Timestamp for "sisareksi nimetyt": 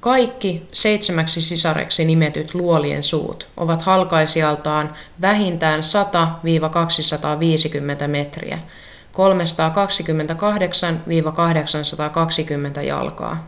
1.40-2.54